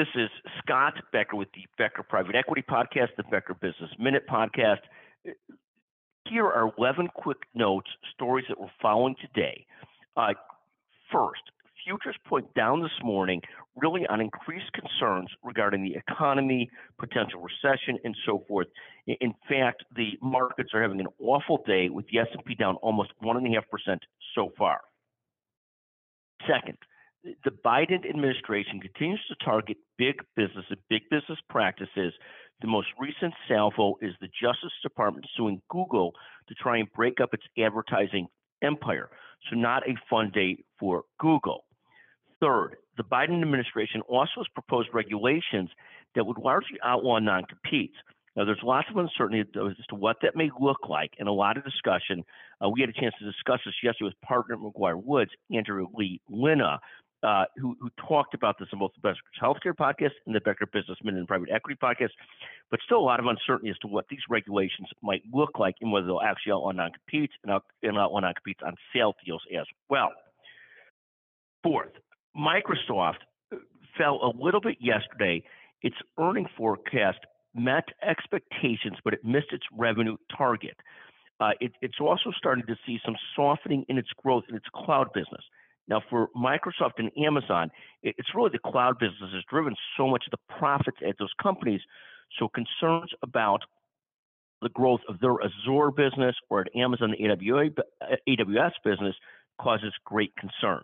[0.00, 4.78] This is Scott Becker with the Becker Private Equity Podcast, the Becker Business Minute Podcast.
[6.26, 9.66] Here are 11 quick notes, stories that we're following today.
[10.16, 10.32] Uh,
[11.12, 11.42] first,
[11.84, 13.42] futures point down this morning
[13.76, 18.68] really on increased concerns regarding the economy, potential recession, and so forth.
[19.06, 23.98] In fact, the markets are having an awful day with the S&P down almost 1.5%
[24.34, 24.80] so far.
[26.48, 26.78] Second,
[27.22, 32.12] the Biden administration continues to target big business and big business practices.
[32.62, 36.12] The most recent salvo is the Justice Department suing Google
[36.48, 38.26] to try and break up its advertising
[38.62, 39.10] empire.
[39.48, 41.64] So, not a fun day for Google.
[42.40, 45.70] Third, the Biden administration also has proposed regulations
[46.14, 47.96] that would largely outlaw non competes.
[48.36, 51.56] Now, there's lots of uncertainty as to what that may look like and a lot
[51.56, 52.22] of discussion.
[52.64, 56.20] Uh, we had a chance to discuss this yesterday with partner McGuire Woods, Andrew Lee
[56.28, 56.78] Lina,
[57.22, 60.66] uh, who, who, talked about this in both the Becker Healthcare podcast and the Becker
[60.72, 62.10] Businessman and Private Equity podcast,
[62.70, 65.92] but still a lot of uncertainty as to what these regulations might look like and
[65.92, 70.10] whether they'll actually outlaw non-competes and, out, and outlaw non-competes on sale deals as well.
[71.62, 71.92] Fourth,
[72.36, 73.20] Microsoft
[73.98, 75.42] fell a little bit yesterday.
[75.82, 77.18] Its earning forecast
[77.54, 80.76] met expectations, but it missed its revenue target.
[81.40, 85.08] Uh, it, it's also starting to see some softening in its growth in its cloud
[85.12, 85.42] business.
[85.88, 87.70] Now, for Microsoft and Amazon,
[88.02, 91.80] it's really the cloud business has driven so much of the profits at those companies.
[92.38, 93.62] So concerns about
[94.62, 97.72] the growth of their Azure business or at Amazon the
[98.28, 99.16] AWS business
[99.60, 100.82] causes great concern.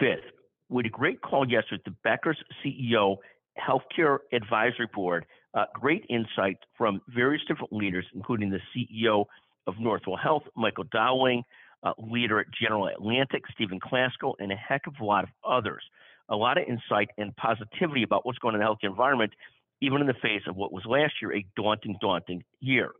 [0.00, 0.24] Fifth,
[0.68, 3.16] we had a great call yesterday the Becker's CEO
[3.58, 5.26] Healthcare Advisory Board.
[5.54, 9.24] Uh, great insight from various different leaders, including the CEO
[9.66, 11.42] of Northwell Health, Michael Dowling,
[11.82, 15.82] uh, leader at General Atlantic, Stephen Klasko, and a heck of a lot of others.
[16.28, 19.32] A lot of insight and positivity about what's going on in the healthcare environment,
[19.80, 22.90] even in the face of what was last year a daunting, daunting year.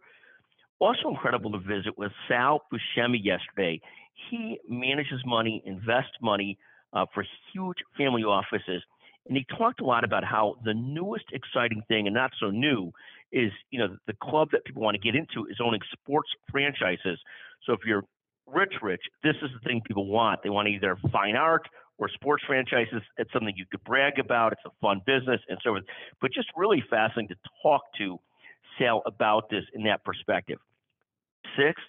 [0.79, 3.81] Also incredible to visit with Sal Buscemi yesterday.
[4.31, 6.59] He manages money, invests money
[6.93, 8.83] uh, for huge family offices.
[9.27, 12.93] And he talked a lot about how the newest exciting thing, and not so new,
[13.33, 17.19] is you know the club that people want to get into is owning sports franchises.
[17.65, 18.05] So if you're
[18.47, 20.43] rich, rich, this is the thing people want.
[20.43, 21.69] They want either fine art
[21.99, 23.03] or sports franchises.
[23.17, 24.53] It's something you could brag about.
[24.53, 25.85] It's a fun business and so forth.
[26.21, 28.19] But just really fascinating to talk to
[28.79, 30.59] Sal about this in that perspective.
[31.57, 31.85] Sixth,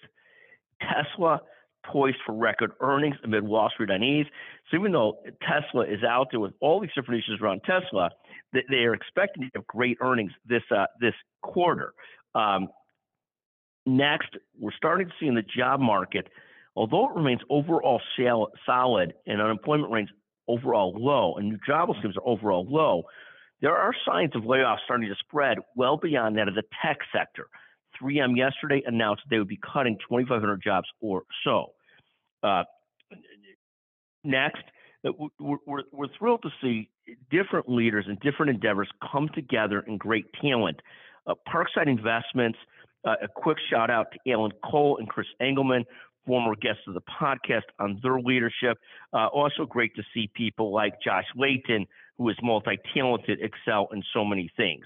[0.80, 1.40] Tesla
[1.84, 4.26] poised for record earnings amid Wall Street unease.
[4.70, 8.10] So even though Tesla is out there with all these different issues around Tesla,
[8.52, 11.92] they are expecting to have great earnings this uh, this quarter.
[12.34, 12.68] Um,
[13.86, 16.28] next, we're starting to see in the job market,
[16.78, 18.00] although it remains overall
[18.64, 20.10] solid and unemployment rates
[20.46, 23.02] overall low and new job listings are overall low,
[23.60, 27.48] there are signs of layoffs starting to spread well beyond that of the tech sector.
[28.00, 31.72] 3M yesterday announced they would be cutting 2,500 jobs or so.
[32.44, 32.62] Uh,
[34.22, 34.62] next,
[35.04, 35.10] uh,
[35.40, 36.88] we're, we're, we're, thrilled to see
[37.28, 40.78] different leaders and different endeavors come together in great talent.
[41.26, 42.58] Uh, Parkside Investments,
[43.04, 45.84] uh, a quick shout out to Alan Cole and Chris Engelman,
[46.28, 48.78] former guests of the podcast, on their leadership.
[49.14, 51.86] Uh, also, great to see people like Josh Layton,
[52.18, 54.84] who is multi talented, excel in so many things.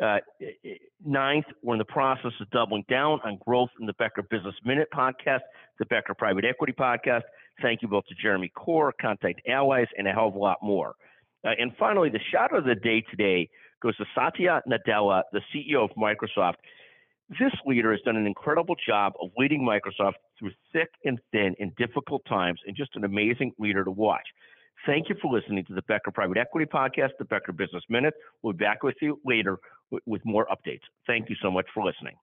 [0.00, 0.18] Uh,
[1.04, 4.88] ninth, we're in the process of doubling down on growth in the Becker Business Minute
[4.94, 5.40] podcast,
[5.80, 7.22] the Becker Private Equity podcast.
[7.60, 10.94] Thank you both to Jeremy Corr, Contact Allies, and a hell of a lot more.
[11.44, 13.48] Uh, and finally, the shout of the day today
[13.82, 16.56] goes to Satya Nadella, the CEO of Microsoft.
[17.28, 21.72] This leader has done an incredible job of leading Microsoft through thick and thin in
[21.76, 24.26] difficult times and just an amazing leader to watch.
[24.86, 28.14] Thank you for listening to the Becker Private Equity Podcast, the Becker Business Minute.
[28.42, 29.58] We'll be back with you later
[29.90, 30.82] with, with more updates.
[31.08, 32.14] Thank you so much for listening.